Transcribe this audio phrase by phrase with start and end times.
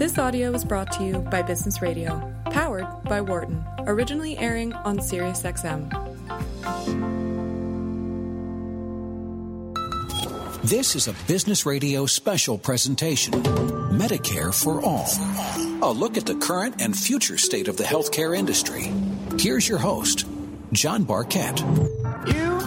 [0.00, 4.96] This audio is brought to you by Business Radio, powered by Wharton, originally airing on
[4.96, 5.90] SiriusXM.
[10.62, 13.34] This is a Business Radio special presentation
[13.92, 15.06] Medicare for All.
[15.82, 18.90] A look at the current and future state of the healthcare industry.
[19.38, 20.26] Here's your host,
[20.72, 21.60] John Barkett.
[21.60, 22.58] You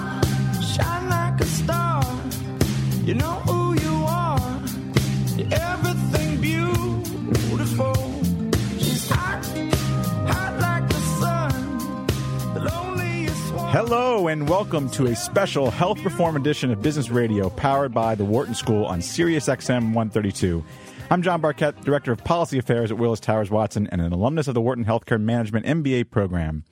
[0.61, 2.03] shine like a star.
[3.03, 4.61] You know who you are.
[5.35, 5.92] You're
[13.73, 18.23] Hello, and welcome to a special health reform edition of Business Radio powered by the
[18.23, 20.63] Wharton School on SiriusXM 132.
[21.09, 24.53] I'm John Barkett, Director of Policy Affairs at Willis Towers Watson and an alumnus of
[24.53, 26.65] the Wharton Healthcare Management MBA program.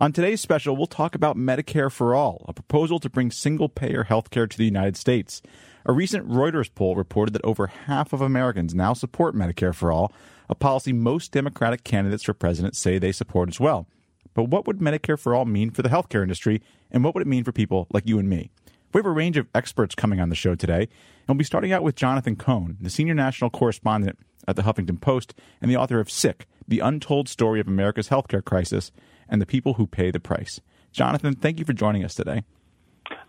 [0.00, 4.06] On today's special, we'll talk about Medicare for All, a proposal to bring single payer
[4.10, 5.40] healthcare to the United States.
[5.86, 10.12] A recent Reuters poll reported that over half of Americans now support Medicare for All,
[10.48, 13.86] a policy most Democratic candidates for president say they support as well.
[14.34, 17.28] But what would Medicare for All mean for the healthcare industry, and what would it
[17.28, 18.50] mean for people like you and me?
[18.92, 21.72] We have a range of experts coming on the show today, and we'll be starting
[21.72, 26.00] out with Jonathan Cohn, the senior national correspondent at the Huffington Post and the author
[26.00, 28.90] of Sick, The Untold Story of America's Healthcare Crisis
[29.28, 30.60] and the People Who Pay the Price.
[30.90, 32.44] Jonathan, thank you for joining us today.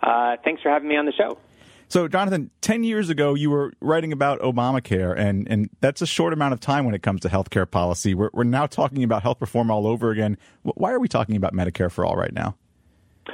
[0.02, 1.38] Uh, thanks for having me on the show.
[1.90, 6.34] So, Jonathan, 10 years ago, you were writing about Obamacare, and, and that's a short
[6.34, 8.14] amount of time when it comes to healthcare policy.
[8.14, 10.38] We're, we're now talking about health reform all over again.
[10.62, 12.56] Why are we talking about Medicare for all right now?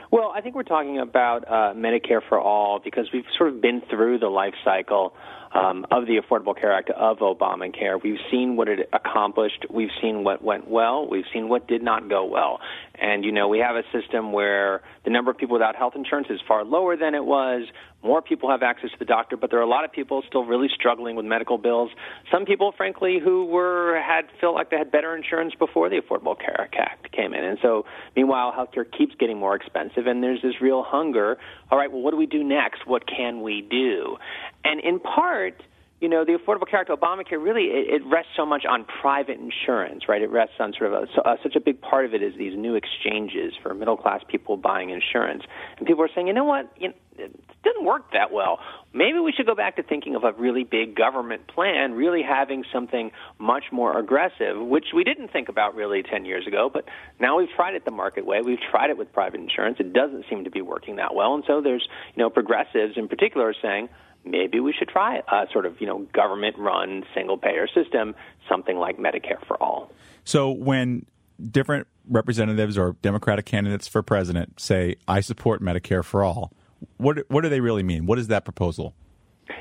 [0.09, 3.81] Well, I think we're talking about uh, Medicare for all because we've sort of been
[3.89, 5.13] through the life cycle
[5.55, 8.01] um, of the Affordable Care Act of Obamacare.
[8.01, 9.65] We've seen what it accomplished.
[9.69, 11.07] We've seen what went well.
[11.09, 12.59] We've seen what did not go well.
[12.95, 16.27] And, you know, we have a system where the number of people without health insurance
[16.29, 17.63] is far lower than it was.
[18.03, 20.45] More people have access to the doctor, but there are a lot of people still
[20.45, 21.89] really struggling with medical bills.
[22.31, 26.39] Some people, frankly, who were had felt like they had better insurance before the Affordable
[26.39, 27.43] Care Act came in.
[27.43, 31.37] And so, meanwhile, healthcare keeps getting more expensive, and there's this real hunger.
[31.71, 32.85] All right, well, what do we do next?
[32.85, 34.17] What can we do?
[34.65, 35.61] And in part,
[36.01, 39.39] you know, the Affordable Care Act, Obamacare, really it, it rests so much on private
[39.39, 40.21] insurance, right?
[40.21, 42.33] It rests on sort of a, so, uh, such a big part of it is
[42.37, 45.43] these new exchanges for middle class people buying insurance,
[45.77, 47.31] and people are saying, you know what, you know, it
[47.63, 48.59] didn't work that well.
[48.93, 52.65] Maybe we should go back to thinking of a really big government plan, really having
[52.73, 56.83] something much more aggressive, which we didn't think about really 10 years ago, but
[57.21, 58.41] now we've tried it the market way.
[58.43, 59.77] We've tried it with private insurance.
[59.79, 61.35] It doesn't seem to be working that well.
[61.35, 63.87] And so there's, you know, progressives in particular are saying,
[64.25, 68.15] maybe we should try a sort of you know government run single payer system,
[68.49, 69.91] something like Medicare for all.
[70.23, 71.05] So when
[71.51, 76.51] different representatives or Democratic candidates for president say, "I support Medicare for all,"
[76.97, 78.05] what what do they really mean?
[78.05, 78.93] What is that proposal?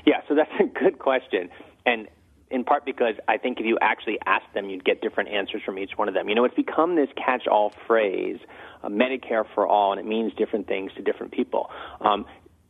[0.07, 1.51] Yeah, so that's a good question,
[1.85, 2.09] and
[2.51, 5.79] in part because I think if you actually ask them, you'd get different answers from
[5.79, 6.29] each one of them.
[6.29, 8.39] You know, it's become this catch-all phrase,
[8.83, 11.71] uh, Medicare for all, and it means different things to different people.
[12.01, 12.27] Um,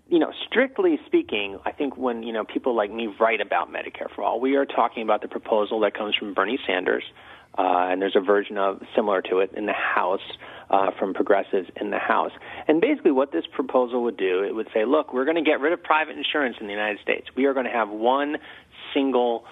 [0.08, 4.14] you know, strictly speaking, I think when you know people like me write about Medicare
[4.14, 7.04] for all, we are talking about the proposal that comes from Bernie Sanders,
[7.56, 10.20] uh, and there's a version of similar to it in the House
[10.70, 12.32] uh, from progressives in the House.
[12.68, 15.60] And basically, what this proposal would do, it would say, look, we're going to get
[15.60, 17.28] rid of private insurance in the United States.
[17.34, 18.36] We are going to have one
[18.92, 19.46] single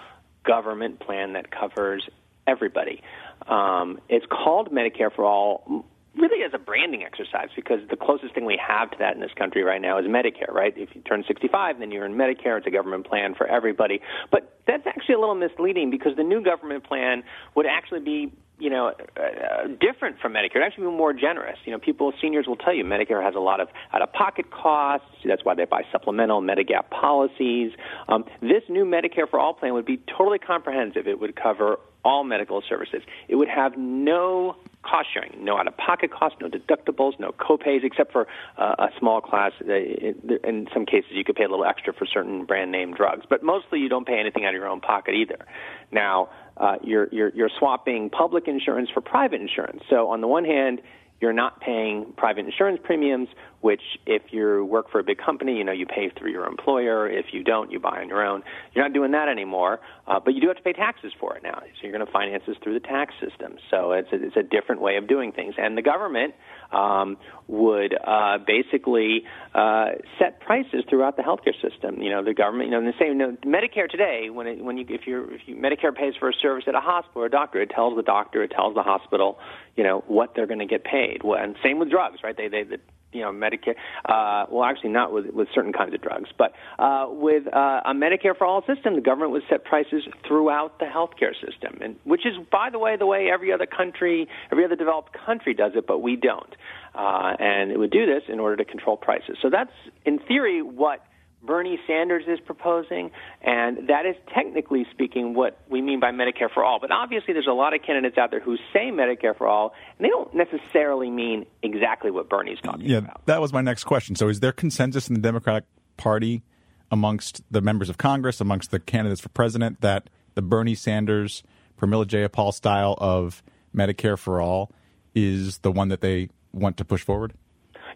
[0.44, 2.06] government plan that covers
[2.46, 3.02] everybody.
[3.46, 5.86] Um, it's called Medicare for all
[6.16, 9.32] really as a branding exercise because the closest thing we have to that in this
[9.36, 10.74] country right now is Medicare, right?
[10.76, 12.58] If you turn 65, then you're in Medicare.
[12.58, 14.00] It's a government plan for everybody.
[14.30, 17.22] But that's actually a little misleading because the new government plan
[17.54, 20.56] would actually be you know, uh, different from Medicare.
[20.56, 21.58] It'd actually be more generous.
[21.64, 25.06] You know, people, seniors will tell you Medicare has a lot of out-of-pocket costs.
[25.24, 27.72] That's why they buy supplemental Medigap policies.
[28.08, 31.08] Um, this new Medicare for All plan would be totally comprehensive.
[31.08, 33.02] It would cover all medical services.
[33.28, 37.84] It would have no cost sharing, no out of pocket costs, no deductibles, no copays,
[37.84, 38.26] except for
[38.58, 39.52] uh, a small class.
[39.60, 43.24] Uh, in some cases, you could pay a little extra for certain brand name drugs,
[43.28, 45.46] but mostly you don't pay anything out of your own pocket either.
[45.92, 49.82] Now, uh, you're, you're, you're swapping public insurance for private insurance.
[49.88, 50.80] So, on the one hand,
[51.20, 53.28] you're not paying private insurance premiums,
[53.62, 57.08] which if you work for a big company, you know, you pay through your employer.
[57.08, 58.42] If you don't, you buy on your own.
[58.74, 61.44] You're not doing that anymore, uh, but you do have to pay taxes for it
[61.44, 61.60] now.
[61.60, 63.54] So you're going to finance this through the tax system.
[63.70, 65.54] So it's a, it's a different way of doing things.
[65.56, 66.34] And the government
[66.72, 69.22] um, would uh, basically
[69.54, 72.02] uh, set prices throughout the healthcare system.
[72.02, 73.12] You know, the government, you know, the same.
[73.12, 76.30] You know, Medicare today, when it, when you if you're if you, Medicare pays for
[76.30, 78.82] a service at a hospital or a doctor, it tells the doctor, it tells the
[78.82, 79.38] hospital,
[79.76, 81.20] you know, what they're going to get paid.
[81.22, 82.36] And same with drugs, right?
[82.36, 82.78] They they the
[83.12, 83.74] you know Medicare.
[84.04, 87.94] Uh, well, actually, not with with certain kinds of drugs, but uh, with uh, a
[87.94, 92.26] Medicare for all system, the government would set prices throughout the healthcare system, and which
[92.26, 95.86] is, by the way, the way every other country, every other developed country does it,
[95.86, 96.54] but we don't.
[96.94, 99.36] Uh, and it would do this in order to control prices.
[99.40, 99.72] So that's,
[100.04, 101.00] in theory, what
[101.42, 103.10] Bernie Sanders is proposing,
[103.42, 106.78] and that is technically speaking what we mean by Medicare for all.
[106.80, 110.04] But obviously, there's a lot of candidates out there who say Medicare for all, and
[110.04, 113.26] they don't necessarily mean exactly what Bernie's talking yeah, about.
[113.26, 114.14] that was my next question.
[114.14, 115.64] So, is there consensus in the Democratic
[115.96, 116.42] Party
[116.90, 121.42] amongst the members of Congress, amongst the candidates for president, that the Bernie Sanders,
[121.78, 123.42] Pramila Jayapal style of
[123.74, 124.70] Medicare for all
[125.14, 127.34] is the one that they want to push forward?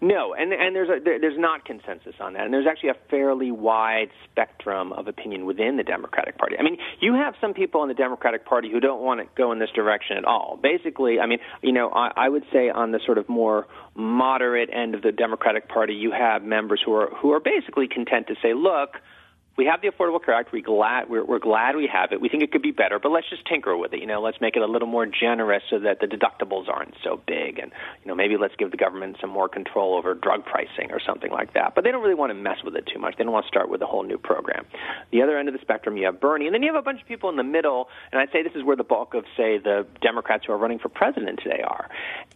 [0.00, 2.96] No, and and there's a there, there's not consensus on that, and there's actually a
[3.10, 6.56] fairly wide spectrum of opinion within the Democratic Party.
[6.58, 9.52] I mean, you have some people in the Democratic Party who don't want to go
[9.52, 10.58] in this direction at all.
[10.62, 14.70] Basically, I mean, you know, I, I would say on the sort of more moderate
[14.72, 18.34] end of the Democratic Party, you have members who are who are basically content to
[18.42, 18.96] say, look
[19.56, 20.52] we have the Affordable Care Act.
[20.52, 22.20] We glad we're, we're glad we have it.
[22.20, 24.00] We think it could be better, but let's just tinker with it.
[24.00, 27.20] You know, let's make it a little more generous so that the deductibles aren't so
[27.26, 27.72] big, and
[28.02, 31.30] you know, maybe let's give the government some more control over drug pricing or something
[31.32, 31.74] like that.
[31.74, 33.16] But they don't really want to mess with it too much.
[33.16, 34.66] They don't want to start with a whole new program.
[35.10, 37.00] The other end of the spectrum, you have Bernie, and then you have a bunch
[37.00, 37.88] of people in the middle.
[38.12, 40.78] And I'd say this is where the bulk of, say, the Democrats who are running
[40.78, 41.88] for president today are.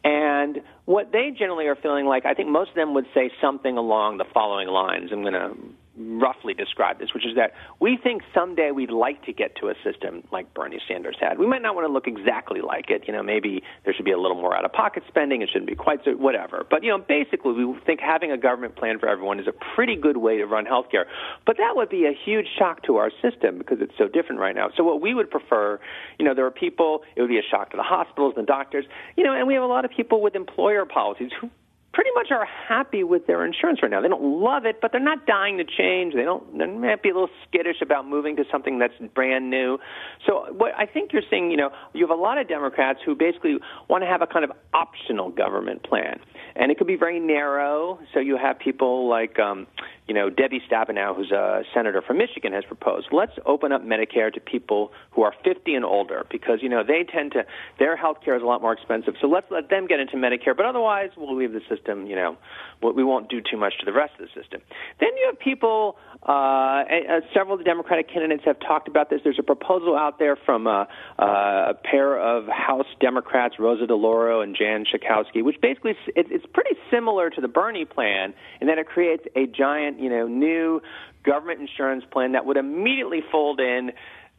[0.04, 3.76] And what they generally are feeling like, I think most of them would say something
[3.76, 5.10] along the following lines.
[5.12, 5.54] I'm going to
[6.00, 9.74] roughly describe this, which is that we think someday we'd like to get to a
[9.84, 11.38] system like Bernie Sanders had.
[11.38, 13.04] We might not want to look exactly like it.
[13.06, 15.42] You know, maybe there should be a little more out of pocket spending.
[15.42, 16.66] It shouldn't be quite so, whatever.
[16.68, 19.96] But, you know, basically we think having a government plan for everyone is a pretty
[19.96, 21.04] good way to run healthcare.
[21.46, 24.54] But that would be a huge shock to our system because it's so different right
[24.54, 24.70] now.
[24.76, 25.80] So what we would prefer,
[26.18, 28.50] you know, there are people, it would be a shock to the hospitals and the
[28.50, 28.84] doctors,
[29.16, 31.50] you know, and we have a lot of people with employer policies who
[31.92, 34.00] pretty much are happy with their insurance right now.
[34.00, 36.14] They don't love it, but they're not dying to change.
[36.14, 36.56] They don't.
[36.56, 39.78] They might be a little skittish about moving to something that's brand new.
[40.26, 43.14] So what I think you're seeing, you know, you have a lot of Democrats who
[43.14, 43.56] basically
[43.88, 46.20] want to have a kind of optional government plan,
[46.54, 47.98] and it could be very narrow.
[48.14, 49.66] So you have people like, um,
[50.10, 54.34] you know, Debbie Stabenow, who's a senator from Michigan, has proposed let's open up Medicare
[54.34, 57.44] to people who are 50 and older because you know they tend to
[57.78, 59.14] their health care is a lot more expensive.
[59.20, 62.08] So let's let them get into Medicare, but otherwise we'll leave the system.
[62.08, 62.36] You know,
[62.82, 64.60] we won't do too much to the rest of the system.
[64.98, 65.96] Then you have people.
[66.22, 66.84] Uh,
[67.32, 69.20] several of the Democratic candidates have talked about this.
[69.24, 70.84] There's a proposal out there from uh,
[71.18, 76.44] uh, a pair of House Democrats, Rosa DeLauro and Jan Schakowsky, which basically it, it's
[76.52, 80.80] pretty similar to the Bernie plan in that it creates a giant you know, new
[81.24, 83.92] government insurance plan that would immediately fold in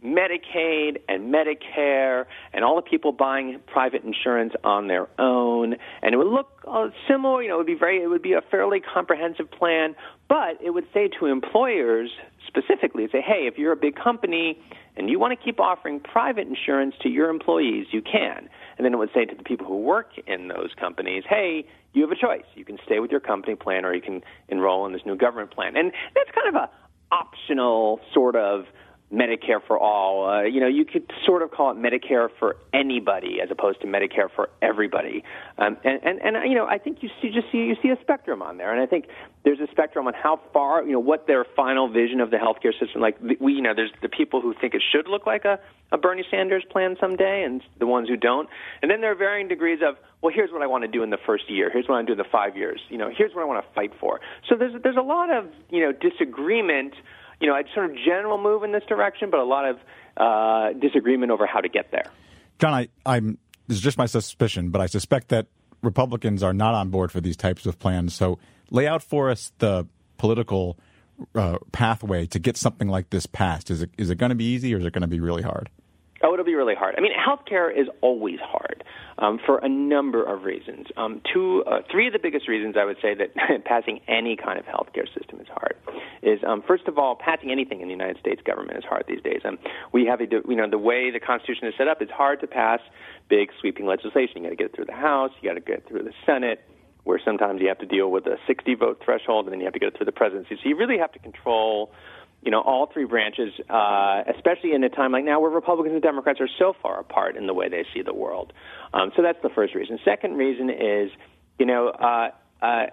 [0.04, 5.76] Medicaid and Medicare and all the people buying private insurance on their own.
[6.02, 8.34] And it would look uh, similar, you know, it would be very, it would be
[8.34, 9.96] a fairly comprehensive plan,
[10.28, 12.10] but it would say to employers
[12.48, 14.60] specifically, say, hey, if you're a big company
[14.98, 18.50] and you want to keep offering private insurance to your employees, you can.
[18.78, 22.02] And then it would say to the people who work in those companies, hey, you
[22.02, 22.46] have a choice.
[22.56, 25.52] You can stay with your company plan or you can enroll in this new government
[25.52, 25.78] plan.
[25.78, 26.70] And that's kind of a
[27.14, 28.66] optional sort of
[29.14, 30.30] Medicare for all.
[30.30, 33.88] Uh, you know, you could sort of call it Medicare for anybody as opposed to
[33.88, 35.24] Medicare for everybody.
[35.58, 37.98] Um, and, and, and, you know, I think you see, just see, you see a
[38.02, 38.72] spectrum on there.
[38.72, 39.08] And I think
[39.44, 42.72] there's a spectrum on how far, you know, what their final vision of the healthcare
[42.80, 45.60] system, like we, you know, there's the people who think it should look like a,
[45.92, 48.48] a Bernie Sanders plan someday and the ones who don't.
[48.82, 51.10] And then there are varying degrees of, well, here's what I want to do in
[51.10, 51.70] the first year.
[51.72, 52.80] Here's what I do in the five years.
[52.90, 54.22] You know, here's what I want to fight for.
[54.48, 56.94] So there's, there's a lot of, you know, disagreement
[57.42, 59.78] you know, a sort of general move in this direction, but a lot of
[60.18, 62.06] uh, disagreement over how to get there.
[62.60, 65.48] John, I, I'm this is just my suspicion, but I suspect that
[65.82, 68.14] Republicans are not on board for these types of plans.
[68.14, 68.38] So
[68.70, 70.78] lay out for us the political
[71.36, 73.72] uh, pathway to get something like this passed.
[73.72, 75.44] Is it is it going to be easy, or is it going to be really
[75.44, 75.70] hard?
[76.24, 76.96] Oh, it'll be really hard.
[76.98, 78.84] I mean, healthcare is always hard
[79.18, 80.88] um, for a number of reasons.
[80.96, 84.60] Um, two, uh, three of the biggest reasons I would say that passing any kind
[84.60, 85.76] of healthcare system is hard
[86.22, 89.22] is um, first of all, passing anything in the United States government is hard these
[89.24, 89.42] days.
[89.44, 89.58] Um,
[89.92, 92.48] we have a, you know, the way the Constitution is set up, it's hard to
[92.48, 92.80] pass
[93.30, 94.38] big sweeping legislation.
[94.38, 96.14] You got to get it through the House, you got to get it through the
[96.26, 96.62] Senate
[97.04, 99.74] where sometimes you have to deal with a 60 vote threshold and then you have
[99.74, 100.56] to get it through the presidency.
[100.62, 101.92] So you really have to control
[102.42, 106.02] you know, all three branches, uh, especially in a time like now where Republicans and
[106.02, 108.52] Democrats are so far apart in the way they see the world.
[108.94, 110.00] Um, so that's the first reason.
[110.04, 111.12] Second reason is,
[111.60, 112.30] you know, uh,
[112.62, 112.86] uh,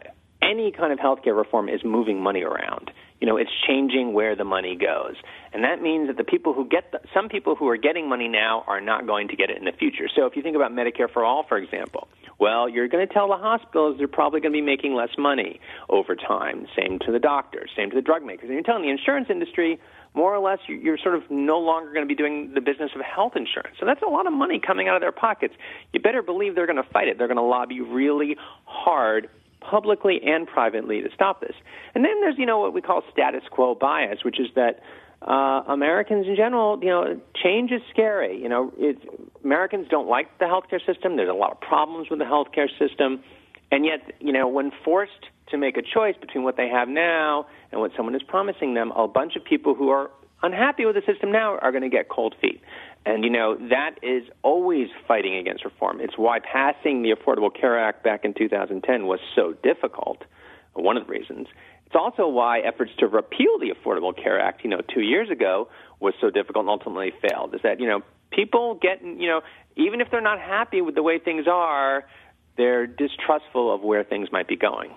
[0.43, 2.91] any kind of healthcare reform is moving money around.
[3.21, 5.17] You know, it's changing where the money goes.
[5.53, 8.29] And that means that the people who get the, some people who are getting money
[8.29, 10.09] now are not going to get it in the future.
[10.15, 12.07] So if you think about Medicare for all, for example,
[12.39, 15.61] Well, you're going to tell the hospitals they're probably going to be making less money
[15.89, 16.67] over time.
[16.77, 18.45] Same to the doctors, same to the drug makers.
[18.45, 19.81] And you're telling the insurance industry,
[20.15, 23.01] more or less, you're sort of no longer going to be doing the business of
[23.03, 23.77] health insurance.
[23.81, 25.55] So that's a lot of money coming out of their pockets.
[25.93, 27.19] You better believe they're going to fight it.
[27.19, 29.29] They're going to lobby really hard
[29.61, 31.55] publicly and privately to stop this.
[31.95, 34.81] And then there's, you know, what we call status quo bias, which is that
[35.23, 38.41] uh, Americans in general, you know, change is scary.
[38.41, 38.73] You know,
[39.45, 41.17] Americans don't like the healthcare system.
[41.17, 43.23] There's a lot of problems with the healthcare system,
[43.71, 47.47] and yet, you know, when forced to make a choice between what they have now
[47.73, 50.11] and what someone is promising them, a bunch of people who are
[50.43, 52.61] unhappy with the system now are going to get cold feet.
[53.07, 56.01] And, you know, that is always fighting against reform.
[56.01, 60.25] It's why passing the Affordable Care Act back in 2010 was so difficult,
[60.75, 61.47] one of the reasons.
[61.87, 65.69] It's also why efforts to repeal the Affordable Care Act, you know, two years ago
[66.01, 67.55] was so difficult and ultimately failed.
[67.55, 69.41] Is that, you know, people get, you know,
[69.77, 72.05] even if they're not happy with the way things are,
[72.59, 74.91] they're distrustful of where things might be going.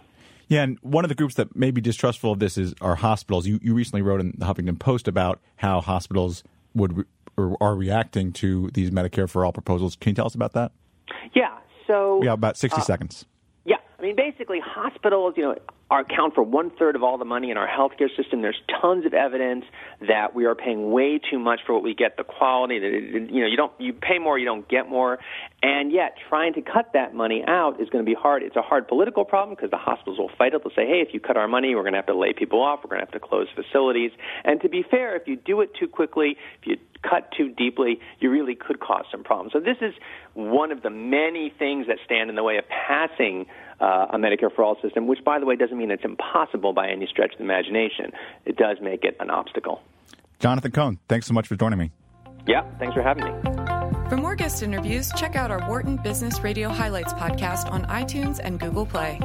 [0.49, 3.47] Yeah, and one of the groups that may be distrustful of this is our hospitals.
[3.47, 6.43] You, you recently wrote in the Huffington Post about how hospitals
[6.75, 7.05] would
[7.41, 9.95] or are reacting to these Medicare for all proposals.
[9.95, 10.71] Can you tell us about that?
[11.33, 11.57] Yeah.
[11.87, 13.25] So yeah, about sixty uh, seconds.
[14.01, 15.55] I mean, basically, hospitals, you know,
[15.91, 18.41] are, account for one third of all the money in our healthcare system.
[18.41, 19.65] There's tons of evidence
[20.07, 22.17] that we are paying way too much for what we get.
[22.17, 25.19] The quality, that you know, you don't you pay more, you don't get more,
[25.61, 28.41] and yet trying to cut that money out is going to be hard.
[28.41, 30.63] It's a hard political problem because the hospitals will fight it.
[30.63, 32.63] They'll say, hey, if you cut our money, we're going to have to lay people
[32.63, 32.79] off.
[32.83, 34.11] We're going to have to close facilities.
[34.43, 36.77] And to be fair, if you do it too quickly, if you
[37.07, 39.53] cut too deeply, you really could cause some problems.
[39.53, 39.93] So this is
[40.33, 43.45] one of the many things that stand in the way of passing
[43.81, 46.89] uh, a Medicare for All system, which, by the way, doesn't mean it's impossible by
[46.89, 48.11] any stretch of the imagination.
[48.45, 49.81] It does make it an obstacle.
[50.39, 51.91] Jonathan Cohn, thanks so much for joining me.
[52.47, 53.31] Yeah, thanks for having me.
[54.09, 58.59] For more guest interviews, check out our Wharton Business Radio Highlights podcast on iTunes and
[58.59, 59.19] Google Play.